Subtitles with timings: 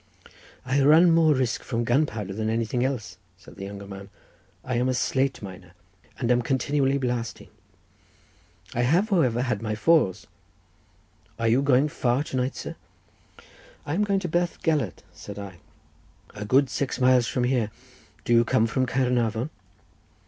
[0.65, 4.09] "I run more risk from gunpowder than anything else," said the younger man.
[4.65, 5.73] "I am a slate miner,
[6.17, 7.49] and am continually blasting.
[8.73, 10.25] I have, however, had my falls.
[11.37, 12.77] Are you going far to night, sir?"
[13.85, 15.57] "I am going to Bethgelert," said I.
[16.33, 17.69] "A good six miles, sir, from here.
[18.25, 19.51] Do you come from Caernarvon?"